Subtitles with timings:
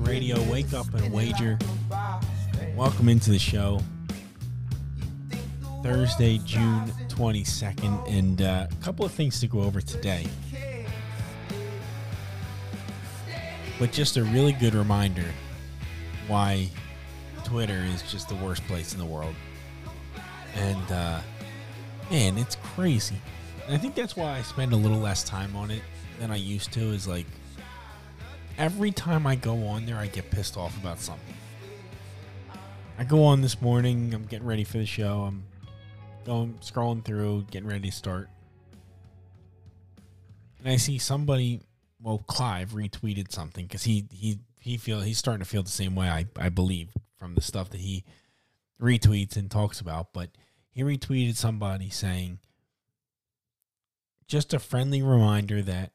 [0.00, 0.42] Radio.
[0.50, 1.56] Wake up and wager.
[2.74, 3.80] Welcome into the show.
[5.82, 10.26] Thursday, June 22nd, and uh, a couple of things to go over today.
[13.78, 15.26] But just a really good reminder
[16.26, 16.68] why
[17.44, 19.36] Twitter is just the worst place in the world.
[20.56, 21.20] And uh,
[22.10, 23.16] man, it's crazy.
[23.66, 25.82] And I think that's why I spend a little less time on it
[26.18, 26.80] than I used to.
[26.80, 27.26] Is like
[28.58, 31.34] every time I go on there, I get pissed off about something.
[32.98, 35.44] I go on this morning, I'm getting ready for the show, I'm
[36.24, 38.28] going scrolling through, getting ready to start.
[40.58, 41.60] And I see somebody,
[42.00, 45.94] well, Clive retweeted something because he he he feel he's starting to feel the same
[45.94, 48.04] way I, I believe from the stuff that he
[48.80, 50.12] retweets and talks about.
[50.12, 50.30] But
[50.70, 52.40] he retweeted somebody saying,
[54.26, 55.92] just a friendly reminder that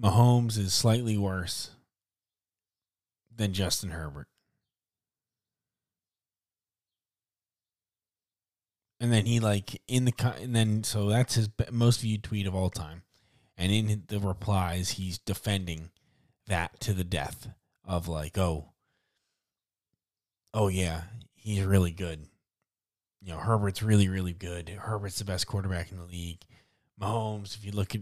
[0.00, 1.70] Mahomes is slightly worse
[3.34, 4.28] than Justin Herbert.
[8.98, 12.54] And then he like in the and then so that's his most viewed tweet of
[12.54, 13.02] all time.
[13.56, 15.90] And in the replies, he's defending
[16.46, 17.48] that to the death
[17.84, 18.70] of like, oh,
[20.54, 21.02] oh yeah,
[21.34, 22.26] he's really good.
[23.20, 24.70] You know, Herbert's really, really good.
[24.70, 26.40] Herbert's the best quarterback in the league.
[26.98, 28.00] Mahomes, if you look at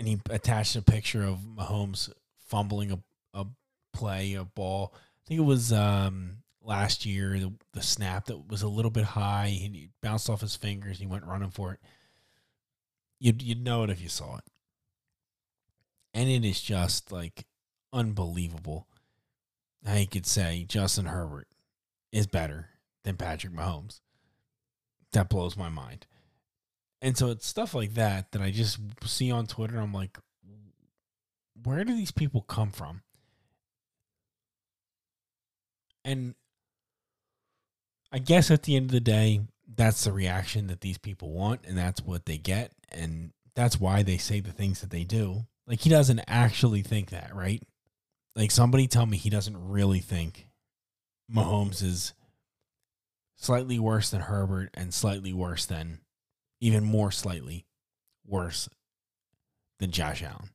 [0.00, 2.10] and he attached a picture of Mahomes
[2.48, 2.98] fumbling a,
[3.34, 3.44] a
[3.92, 4.94] play, a ball.
[4.94, 9.04] I think it was um, last year, the, the snap that was a little bit
[9.04, 9.48] high.
[9.48, 10.98] He bounced off his fingers.
[10.98, 11.80] He went running for it.
[13.18, 14.44] You'd, you'd know it if you saw it.
[16.14, 17.44] And it is just like
[17.92, 18.88] unbelievable.
[19.86, 21.48] I could say Justin Herbert
[22.10, 22.70] is better
[23.04, 24.00] than Patrick Mahomes.
[25.12, 26.06] That blows my mind.
[27.02, 29.78] And so it's stuff like that that I just see on Twitter.
[29.78, 30.18] I'm like,
[31.62, 33.02] where do these people come from?
[36.04, 36.34] And
[38.12, 39.40] I guess at the end of the day,
[39.76, 44.02] that's the reaction that these people want, and that's what they get, and that's why
[44.02, 45.46] they say the things that they do.
[45.66, 47.62] Like he doesn't actually think that, right?
[48.34, 50.48] Like somebody tell me he doesn't really think
[51.32, 52.14] Mahomes is
[53.36, 56.00] slightly worse than Herbert and slightly worse than
[56.60, 57.66] even more slightly
[58.26, 58.68] worse
[59.78, 60.50] than Josh Allen.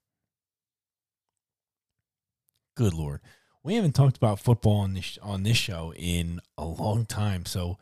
[2.76, 3.22] Good lord.
[3.64, 7.78] We haven't talked about football on this on this show in a long time, so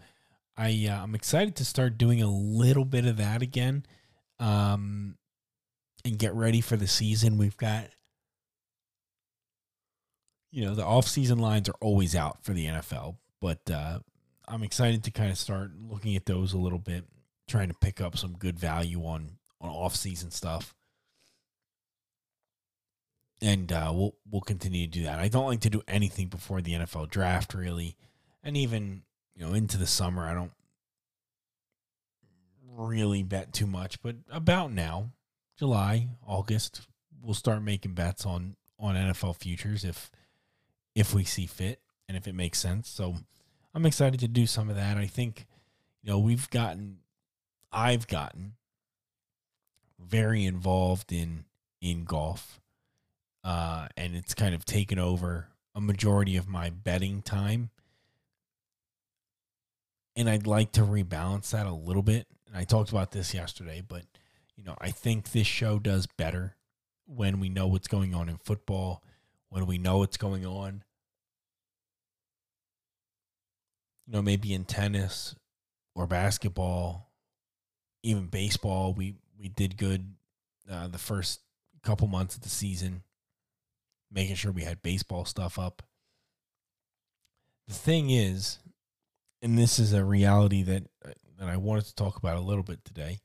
[0.56, 3.86] I uh, I'm excited to start doing a little bit of that again,
[4.40, 5.18] um,
[6.06, 7.38] and get ready for the season.
[7.38, 7.88] We've got,
[10.52, 14.00] you know, the off season lines are always out for the NFL, but uh,
[14.48, 17.04] I'm excited to kind of start looking at those a little bit
[17.54, 19.30] trying to pick up some good value on
[19.62, 20.74] on off season stuff.
[23.44, 25.20] And uh, we'll we'll continue to do that.
[25.20, 27.96] I don't like to do anything before the NFL draft, really,
[28.44, 29.04] and even
[29.36, 30.28] you know into the summer.
[30.28, 30.54] I don't
[32.76, 35.12] really bet too much, but about now,
[35.56, 36.82] July, August,
[37.22, 40.10] we'll start making bets on on NFL futures if
[40.96, 42.90] if we see fit and if it makes sense.
[42.90, 43.14] So
[43.76, 44.98] I'm excited to do some of that.
[44.98, 45.46] I think
[46.02, 46.98] you know we've gotten
[47.74, 48.54] I've gotten
[50.00, 51.46] very involved in
[51.82, 52.62] in golf,
[53.44, 57.72] uh, and it's kind of taken over a majority of my betting time.
[60.16, 62.28] And I'd like to rebalance that a little bit.
[62.48, 64.04] And I talked about this yesterday, but
[64.56, 66.56] you know, I think this show does better
[67.06, 69.04] when we know what's going on in football,
[69.50, 70.84] when we know what's going on.
[74.06, 75.36] You know, maybe in tennis
[75.96, 77.13] or basketball
[78.04, 80.14] even baseball, we we did good
[80.70, 81.42] uh, the first
[81.82, 83.04] couple months of the season,
[84.12, 85.82] making sure we had baseball stuff up.
[87.68, 88.60] The thing is,
[89.42, 92.64] and this is a reality that uh, that I wanted to talk about a little
[92.64, 93.22] bit today.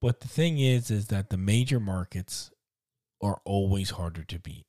[0.00, 2.50] But the thing is, is that the major markets
[3.22, 4.66] are always harder to beat.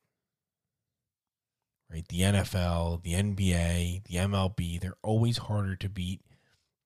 [1.90, 2.06] Right?
[2.07, 6.22] The NFL, the NBA, the MLB, they're always harder to beat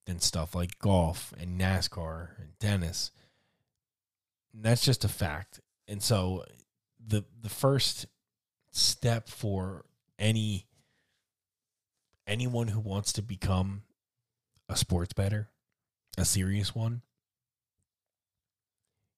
[0.06, 3.12] than stuff like golf and NASCAR and tennis.
[4.54, 5.60] And that's just a fact.
[5.88, 6.46] And so
[7.06, 8.06] the the first
[8.72, 9.86] step for
[10.18, 10.68] any
[12.28, 13.84] anyone who wants to become
[14.69, 15.50] a sports bettor,
[16.18, 17.02] a serious one,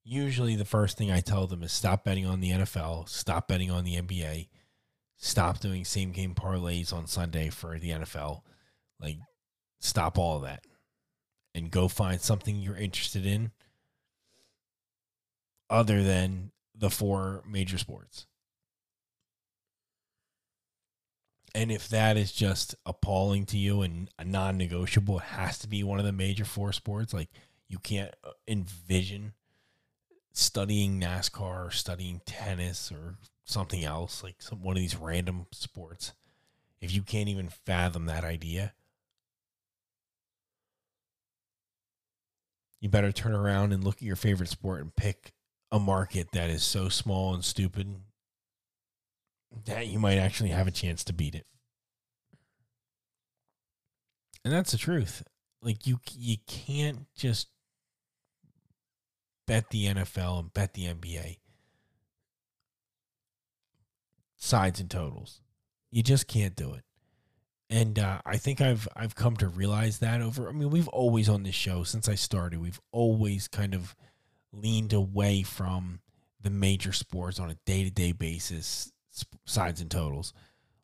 [0.03, 3.71] usually the first thing I tell them is stop betting on the NFL, stop betting
[3.71, 4.47] on the NBA,
[5.15, 8.41] stop doing same game parlays on Sunday for the NFL.
[8.99, 9.17] Like,
[9.79, 10.65] stop all of that
[11.57, 13.51] and go find something you're interested in
[15.69, 18.27] other than the four major sports.
[21.55, 25.67] And if that is just appalling to you and a non negotiable, it has to
[25.67, 27.13] be one of the major four sports.
[27.13, 27.29] Like,
[27.67, 29.33] you can't uh, envision
[30.31, 36.13] studying NASCAR or studying tennis or something else, like some one of these random sports,
[36.79, 38.73] if you can't even fathom that idea,
[42.79, 45.33] you better turn around and look at your favorite sport and pick
[45.71, 47.95] a market that is so small and stupid
[49.65, 51.45] that you might actually have a chance to beat it.
[54.45, 55.23] And that's the truth.
[55.61, 57.47] Like you you can't just
[59.45, 61.37] bet the NFL and bet the NBA
[64.37, 65.41] sides and totals.
[65.91, 66.83] You just can't do it.
[67.69, 70.47] And uh, I think I've I've come to realize that over.
[70.47, 72.61] I mean, we've always on this show since I started.
[72.61, 73.95] We've always kind of
[74.53, 75.99] leaned away from
[76.39, 78.91] the major sports on a day to day basis,
[79.45, 80.33] sides and totals.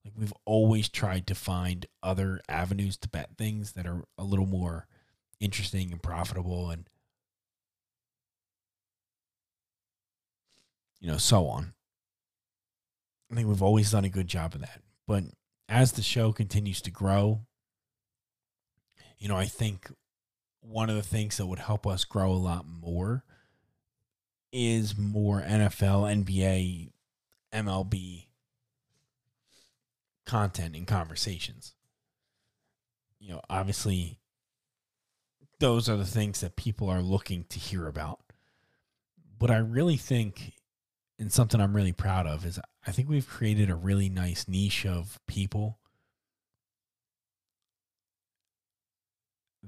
[0.03, 4.45] Like we've always tried to find other avenues to bet things that are a little
[4.45, 4.85] more
[5.39, 6.89] interesting and profitable, and
[10.99, 11.73] you know, so on.
[13.31, 14.81] I think we've always done a good job of that.
[15.07, 15.23] But
[15.73, 17.41] as the show continues to grow,
[19.17, 19.91] you know, I think
[20.61, 23.23] one of the things that would help us grow a lot more
[24.51, 26.91] is more NFL, NBA,
[27.51, 28.27] MLB
[30.27, 31.73] content and conversations.
[33.19, 34.19] You know, obviously,
[35.59, 38.19] those are the things that people are looking to hear about.
[39.39, 40.53] But I really think
[41.23, 44.85] and something I'm really proud of is I think we've created a really nice niche
[44.85, 45.79] of people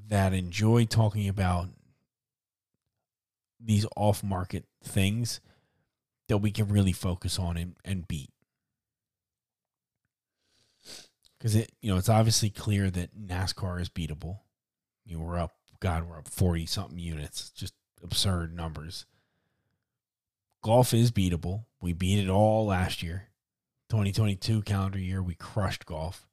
[0.10, 1.69] that enjoy talking about
[3.57, 5.40] these off market things
[6.28, 8.31] that we can really focus on and, and beat.
[11.38, 14.40] Because it, you know, it's obviously clear that NASCAR is beatable.
[15.06, 19.06] You know, we're up, God, we're up 40 something units, just absurd numbers
[20.65, 21.63] golf is beatable.
[21.79, 23.27] We beat it all last year.
[23.89, 26.27] 2022 calendar year, we crushed golf.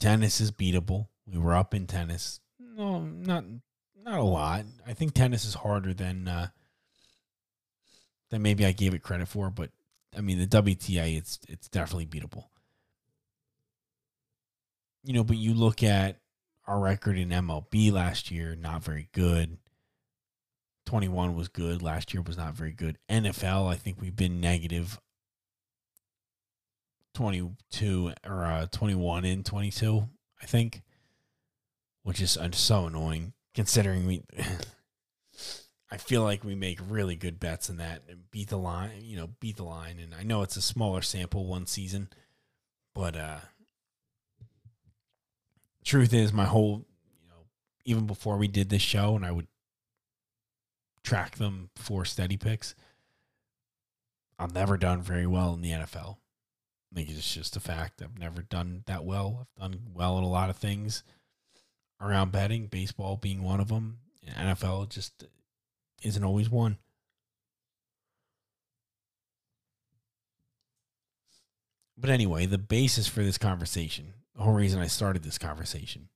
[0.00, 1.06] Tennis is beatable.
[1.28, 2.40] We were up in tennis.
[2.58, 3.44] No, not
[4.04, 4.64] not a lot.
[4.84, 6.48] I think tennis is harder than uh,
[8.30, 9.70] than maybe I gave it credit for, but
[10.16, 12.46] I mean the WTA it's it's definitely beatable.
[15.04, 16.16] You know, but you look at
[16.72, 19.58] our record in MLB last year, not very good.
[20.86, 21.82] 21 was good.
[21.82, 22.96] Last year was not very good.
[23.10, 24.98] NFL, I think we've been negative
[27.12, 30.08] 22 or uh, 21 in 22,
[30.40, 30.80] I think,
[32.04, 34.22] which is uh, so annoying considering we.
[35.90, 39.14] I feel like we make really good bets in that and beat the line, you
[39.14, 39.98] know, beat the line.
[39.98, 42.08] And I know it's a smaller sample one season,
[42.94, 43.40] but uh,
[45.84, 46.86] truth is, my whole,
[47.20, 47.44] you know,
[47.84, 49.48] even before we did this show, and I would
[51.02, 52.74] track them for steady picks,
[54.38, 56.16] I've never done very well in the NFL.
[56.92, 58.02] I think it's just a fact.
[58.02, 59.38] I've never done that well.
[59.40, 61.02] I've done well in a lot of things
[62.00, 63.98] around betting, baseball being one of them.
[64.28, 65.24] NFL just
[66.02, 66.78] isn't always one.
[71.96, 76.08] But anyway, the basis for this conversation the whole reason I started this conversation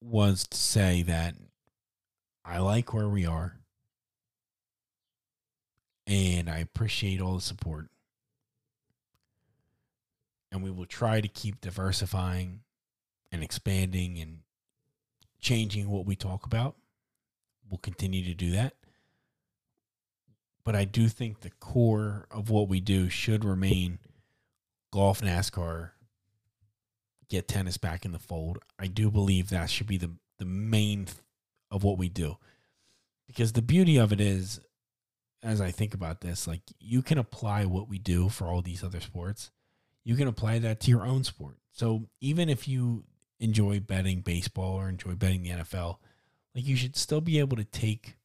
[0.00, 1.34] was to say that
[2.44, 3.58] I like where we are
[6.06, 7.88] and I appreciate all the support.
[10.50, 12.60] And we will try to keep diversifying
[13.30, 14.38] and expanding and
[15.40, 16.76] changing what we talk about.
[17.70, 18.74] We'll continue to do that.
[20.64, 23.98] But I do think the core of what we do should remain
[24.90, 25.90] golf, NASCAR,
[27.28, 28.58] get tennis back in the fold.
[28.78, 31.16] I do believe that should be the the main th-
[31.70, 32.36] of what we do.
[33.26, 34.60] Because the beauty of it is
[35.42, 38.82] as I think about this, like you can apply what we do for all these
[38.82, 39.50] other sports.
[40.04, 41.56] You can apply that to your own sport.
[41.72, 43.04] So even if you
[43.38, 45.98] enjoy betting baseball or enjoy betting the NFL,
[46.54, 48.16] like you should still be able to take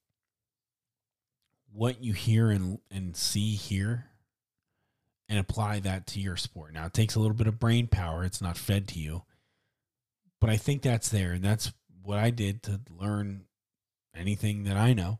[1.71, 4.05] what you hear and and see here
[5.33, 6.73] and apply that to your sport.
[6.73, 8.23] Now it takes a little bit of brain power.
[8.23, 9.23] It's not fed to you.
[10.39, 11.73] But I think that's there and that's
[12.03, 13.45] what I did to learn
[14.15, 15.19] anything that I know.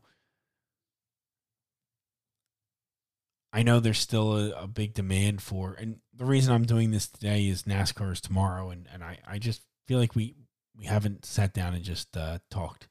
[3.52, 7.08] I know there's still a, a, big demand for, and the reason I'm doing this
[7.08, 10.36] today is NASCAR is tomorrow, and, and I, I just feel like we,
[10.76, 12.88] we haven't sat down and just uh, talked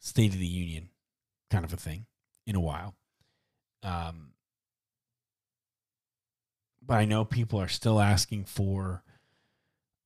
[0.00, 0.90] State of the Union
[1.50, 2.06] kind of a thing
[2.46, 2.94] in a while.
[3.84, 4.33] Um,
[6.86, 9.02] but I know people are still asking for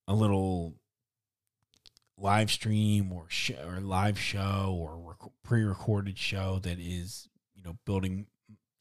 [0.06, 0.74] a little
[2.16, 7.76] live stream or sh- or live show or rec- pre-recorded show that is you know
[7.84, 8.26] building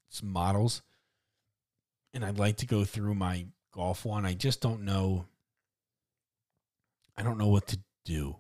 [0.09, 0.81] some models,
[2.13, 4.25] and I'd like to go through my golf one.
[4.25, 5.27] I just don't know.
[7.17, 8.37] I don't know what to do.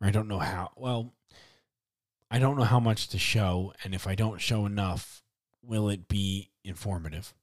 [0.00, 0.72] I don't know how.
[0.76, 1.14] Well,
[2.30, 5.22] I don't know how much to show, and if I don't show enough,
[5.62, 7.34] will it be informative?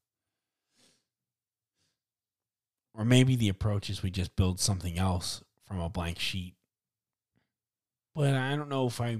[2.99, 6.53] Or maybe the approach is we just build something else from a blank sheet.
[8.13, 9.17] But I don't know if I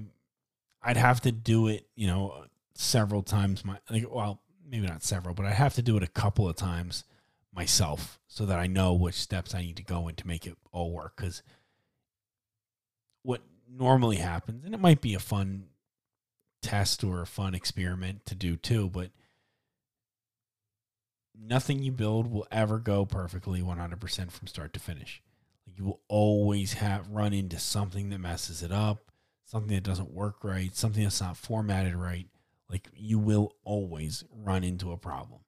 [0.84, 2.46] I'd have to do it, you know,
[2.80, 6.08] several times my like well maybe not several but I'd have to do it a
[6.08, 7.04] couple of times
[7.54, 10.56] myself so that i know which steps i need to go in to make it
[10.72, 11.44] all work because
[13.24, 15.66] what normally happens and it might be a fun
[16.62, 19.10] test or a fun experiment to do too but
[21.42, 25.22] nothing you build will ever go perfectly 100% from start to finish
[25.76, 29.12] you will always have run into something that messes it up
[29.46, 32.28] something that doesn't work right something that's not formatted right
[32.70, 35.42] like you will always run into a problem.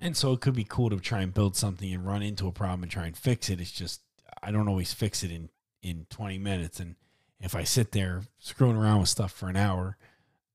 [0.00, 2.52] And so it could be cool to try and build something and run into a
[2.52, 3.60] problem and try and fix it.
[3.60, 4.00] It's just
[4.42, 5.50] I don't always fix it in
[5.82, 6.96] in 20 minutes and
[7.40, 9.96] if I sit there screwing around with stuff for an hour,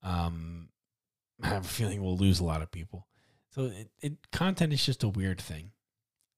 [0.03, 0.69] um,
[1.43, 3.07] I have a feeling we'll lose a lot of people.
[3.51, 5.71] So it, it content is just a weird thing.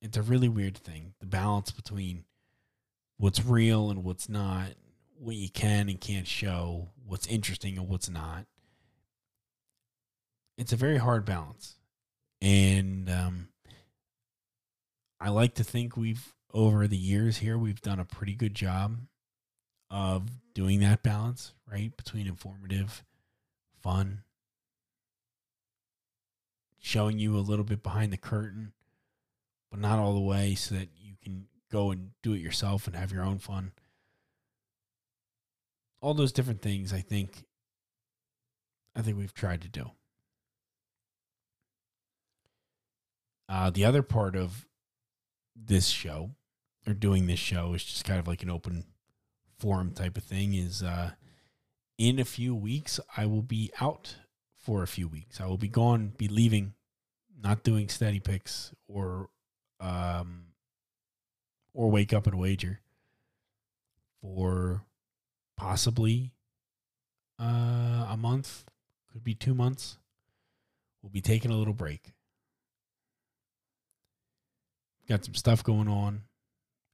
[0.01, 1.13] It's a really weird thing.
[1.19, 2.25] The balance between
[3.17, 4.69] what's real and what's not,
[5.17, 8.45] what you can and can't show, what's interesting and what's not.
[10.57, 11.75] It's a very hard balance.
[12.41, 13.47] And um,
[15.19, 18.97] I like to think we've, over the years here, we've done a pretty good job
[19.89, 21.95] of doing that balance, right?
[21.97, 23.03] Between informative,
[23.81, 24.23] fun,
[26.87, 28.73] showing you a little bit behind the curtain,
[29.69, 32.95] but not all the way so that you can go and do it yourself and
[32.95, 33.71] have your own fun
[36.01, 37.43] all those different things I think
[38.95, 39.91] I think we've tried to do.
[43.47, 44.65] Uh, the other part of
[45.55, 46.31] this show
[46.87, 48.85] or doing this show is just kind of like an open
[49.59, 51.11] forum type of thing is uh,
[51.97, 54.15] in a few weeks I will be out
[54.57, 55.39] for a few weeks.
[55.39, 56.73] I will be gone, be leaving,
[57.41, 59.29] not doing steady picks or
[59.79, 60.45] um
[61.73, 62.79] or wake up and wager
[64.21, 64.83] for
[65.55, 66.33] possibly
[67.39, 68.65] uh, a month,
[69.11, 69.97] could be two months.
[71.01, 72.13] We'll be taking a little break.
[75.07, 76.23] Got some stuff going on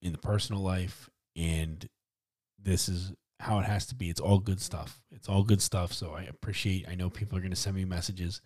[0.02, 1.88] in the personal life, and
[2.62, 4.10] this is how it has to be.
[4.10, 5.02] It's all good stuff.
[5.12, 5.94] It's all good stuff.
[5.94, 6.88] So I appreciate.
[6.88, 8.42] I know people are going to send me messages,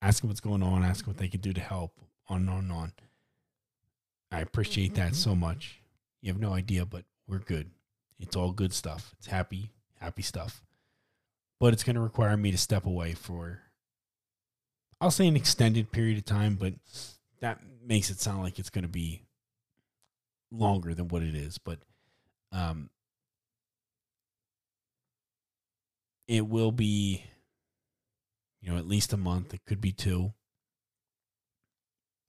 [0.00, 2.72] asking what's going on, asking what they can do to help, on and on and
[2.72, 2.92] on.
[4.30, 5.80] I appreciate that so much.
[6.20, 7.70] You have no idea, but we're good.
[8.18, 9.14] It's all good stuff.
[9.18, 10.62] It's happy, happy stuff.
[11.60, 13.60] But it's going to require me to step away for,
[15.00, 16.74] I'll say, an extended period of time, but
[17.40, 19.22] that makes it sound like it's going to be
[20.50, 21.58] longer than what it is.
[21.58, 21.78] But
[22.52, 22.90] um,
[26.26, 27.24] it will be,
[28.60, 29.54] you know, at least a month.
[29.54, 30.32] It could be two.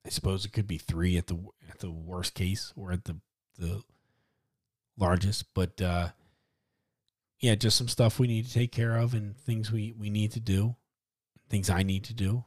[0.06, 1.38] I suppose it could be three at the
[1.70, 3.20] at the worst case, or at the
[3.58, 3.84] the
[4.98, 6.10] largest, but uh,
[7.40, 10.32] yeah, just some stuff we need to take care of and things we, we need
[10.34, 10.76] to do,
[11.50, 12.44] things I need to do.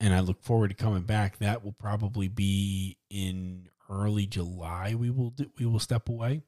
[0.00, 1.38] And I look forward to coming back.
[1.38, 4.94] That will probably be in early July.
[4.94, 6.42] We will do, we will step away.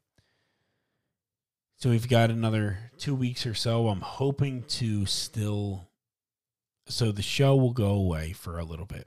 [1.86, 3.86] So we've got another two weeks or so.
[3.86, 5.86] I'm hoping to still
[6.88, 9.06] so the show will go away for a little bit,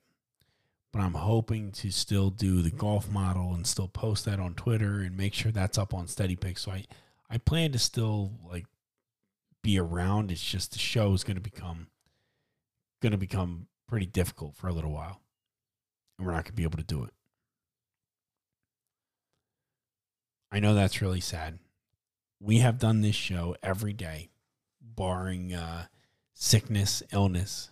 [0.93, 5.01] but I'm hoping to still do the golf model and still post that on Twitter
[5.01, 6.57] and make sure that's up on Steady Pick.
[6.57, 6.85] So I,
[7.29, 8.65] I plan to still like
[9.61, 10.31] be around.
[10.31, 11.87] It's just the show is going to become
[13.01, 15.19] going to become pretty difficult for a little while,
[16.17, 17.11] and we're not going to be able to do it.
[20.49, 21.59] I know that's really sad.
[22.39, 24.29] We have done this show every day,
[24.81, 25.85] barring uh,
[26.33, 27.69] sickness, illness.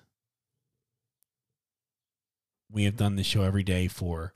[2.70, 4.34] We have done this show every day for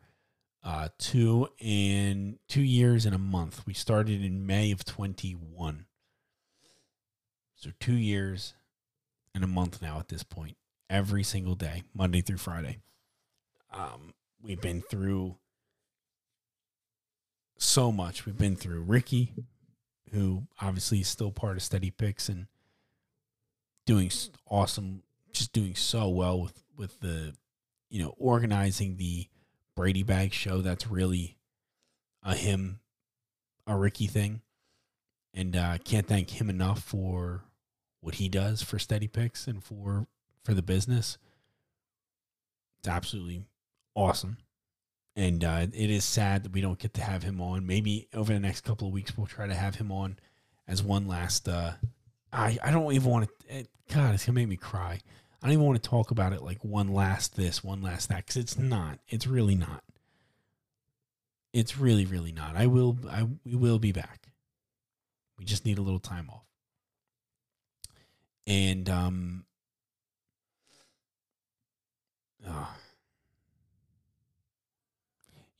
[0.63, 3.65] uh, two and two years and a month.
[3.65, 5.85] We started in May of twenty one,
[7.55, 8.53] so two years
[9.35, 10.55] and a month now at this point.
[10.89, 12.79] Every single day, Monday through Friday.
[13.73, 15.35] Um, we've been through
[17.57, 18.25] so much.
[18.25, 19.33] We've been through Ricky,
[20.11, 22.47] who obviously is still part of Steady Picks and
[23.85, 24.11] doing
[24.49, 27.33] awesome, just doing so well with with the,
[27.89, 29.27] you know, organizing the
[29.75, 30.61] Brady Bag show.
[30.61, 31.37] That's really
[32.23, 32.79] a him,
[33.65, 34.41] a Ricky thing,
[35.33, 37.43] and uh, can't thank him enough for
[38.01, 40.07] what he does for Steady Picks and for
[40.43, 41.17] for the business.
[42.79, 43.43] It's absolutely
[43.95, 44.37] awesome
[45.15, 47.65] and uh, it is sad that we don't get to have him on.
[47.65, 50.17] Maybe over the next couple of weeks, we'll try to have him on
[50.67, 51.47] as one last.
[51.47, 51.73] Uh,
[52.31, 53.57] I I don't even want to.
[53.57, 54.99] It, God, it's gonna make me cry.
[55.41, 58.17] I don't even want to talk about it like one last this, one last that,
[58.17, 58.99] because it's not.
[59.09, 59.83] It's really not.
[61.51, 62.55] It's really, really not.
[62.55, 62.97] I will.
[63.09, 64.27] I we will be back.
[65.37, 66.45] We just need a little time off.
[68.47, 69.45] And um.
[72.47, 72.75] Oh,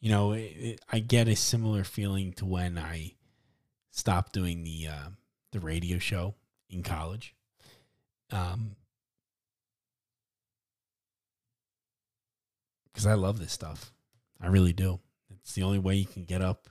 [0.02, 3.14] you know, it, it, I get a similar feeling to when I
[3.92, 5.10] stopped doing the uh,
[5.52, 6.34] the radio show
[6.70, 7.36] in college.
[8.32, 8.76] Um,
[12.92, 13.94] because I love this stuff,
[14.42, 15.00] I really do.
[15.30, 16.68] It's the only way you can get up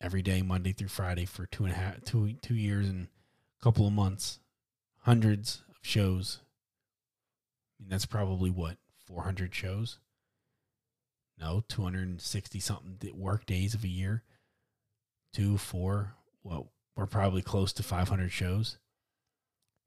[0.00, 3.06] every day, Monday through Friday, for two and a half, two two years and
[3.60, 4.40] a couple of months,
[5.02, 6.40] hundreds of shows.
[7.78, 9.98] I mean, that's probably what four hundred shows
[11.38, 14.22] no, 260 something work days of a year.
[15.32, 18.78] Two, four, well, we're probably close to 500 shows.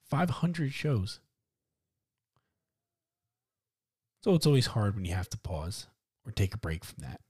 [0.10, 1.20] 500 shows.
[4.22, 5.88] So it's always hard when you have to pause
[6.26, 7.22] or take a break from that.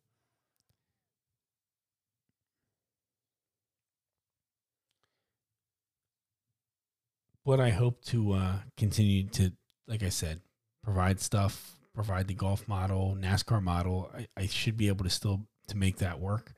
[7.45, 9.53] But I hope to uh, continue to,
[9.87, 10.41] like I said,
[10.83, 15.41] provide stuff provide the golf model, NASCAR model, I, I should be able to still
[15.67, 16.53] to make that work.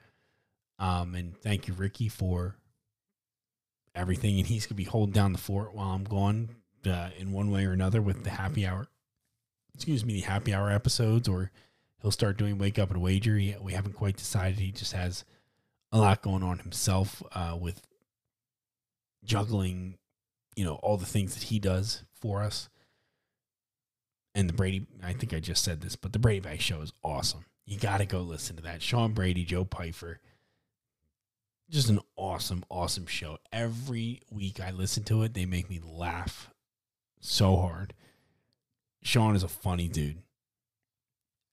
[0.79, 2.55] Um, and thank you, Ricky, for
[3.93, 4.37] everything.
[4.37, 6.49] And he's gonna be holding down the fort while I'm gone,
[6.85, 8.87] uh, in one way or another with the happy hour.
[9.75, 11.51] Excuse me, the happy hour episodes, or
[12.01, 13.37] he'll start doing wake up and wager.
[13.37, 14.59] He, we haven't quite decided.
[14.59, 15.23] He just has
[15.91, 17.81] a lot going on himself uh, with
[19.23, 19.97] juggling,
[20.55, 22.69] you know, all the things that he does for us
[24.33, 26.93] and the Brady, I think I just said this, but the Brady Bag Show is
[27.03, 27.45] awesome.
[27.65, 28.81] You got to go listen to that.
[28.81, 30.19] Sean Brady, Joe Pfeiffer,
[31.69, 33.37] just an awesome, awesome show.
[33.51, 36.49] Every week I listen to it, they make me laugh
[37.19, 37.93] so hard.
[39.03, 40.21] Sean is a funny dude,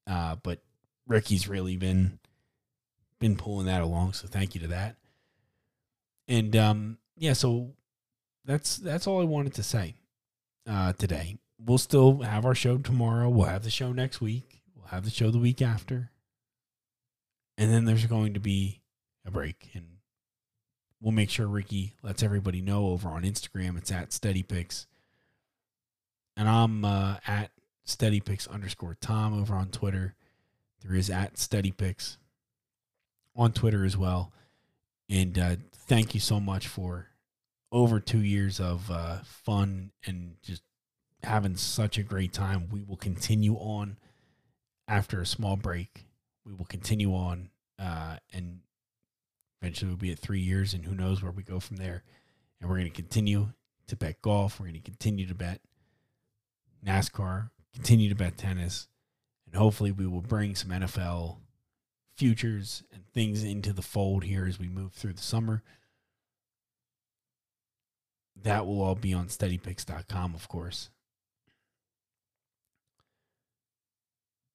[0.06, 0.60] uh, but
[1.06, 2.18] Ricky's really been
[3.18, 4.12] been pulling that along.
[4.12, 4.96] So thank you to that.
[6.26, 7.72] And um, yeah, so
[8.44, 9.94] that's that's all I wanted to say
[10.68, 13.28] uh, today we'll still have our show tomorrow.
[13.28, 14.62] We'll have the show next week.
[14.74, 16.10] We'll have the show the week after.
[17.56, 18.82] And then there's going to be
[19.26, 19.70] a break.
[19.74, 19.86] And
[21.00, 23.76] we'll make sure Ricky lets everybody know over on Instagram.
[23.76, 24.86] It's at Steady Picks.
[26.36, 27.50] And I'm uh, at
[27.84, 30.14] Steady Picks underscore Tom over on Twitter.
[30.82, 32.18] There is at Steady Picks
[33.34, 34.32] on Twitter as well.
[35.10, 37.08] And uh, thank you so much for
[37.72, 40.62] over two years of uh, fun and just
[41.22, 42.68] having such a great time.
[42.70, 43.96] We will continue on
[44.86, 46.04] after a small break.
[46.44, 48.60] We will continue on, uh, and
[49.60, 52.02] eventually we'll be at three years, and who knows where we go from there.
[52.60, 53.48] And we're going to continue
[53.86, 54.58] to bet golf.
[54.58, 55.60] We're going to continue to bet
[56.84, 58.88] NASCAR, continue to bet tennis,
[59.46, 61.38] and hopefully we will bring some NFL
[62.16, 65.62] futures and things into the fold here as we move through the summer.
[68.40, 70.90] That will all be on steadypicks.com, of course.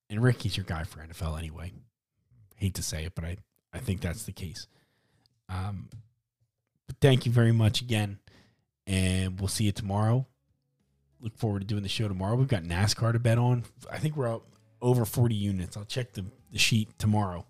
[0.10, 1.72] And Ricky's your guy for NFL anyway.
[2.56, 3.38] Hate to say it, but I,
[3.74, 4.68] I think that's the case.
[5.50, 5.90] Um,
[6.88, 8.20] but thank you very much again.
[8.86, 10.28] And we'll see you tomorrow.
[11.20, 12.36] look forward to doing the show tomorrow.
[12.36, 13.64] We've got NASCAR to bet on.
[13.92, 14.44] I think we're up
[14.82, 15.78] over 40 units.
[15.78, 17.46] I'll check the, the sheet tomorrow.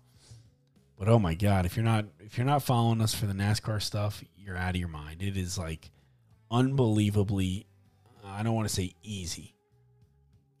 [0.96, 3.82] But oh my god, if you're not if you're not following us for the NASCAR
[3.82, 5.22] stuff, you're out of your mind.
[5.22, 5.90] It is like
[6.52, 7.66] unbelievably
[8.24, 9.53] I don't want to say easy,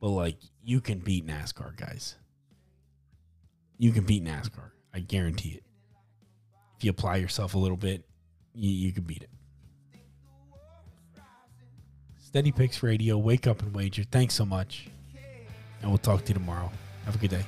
[0.04, 2.16] but like you can beat NASCAR, guys.
[3.78, 4.72] You can beat NASCAR.
[4.92, 5.62] I guarantee it.
[6.76, 8.04] If you apply yourself a little bit,
[8.54, 9.30] you, you can beat it.
[12.18, 14.04] Steady Picks Radio, wake up and wager.
[14.04, 14.88] Thanks so much.
[15.80, 16.70] And we'll talk to you tomorrow.
[17.06, 17.46] Have a good day.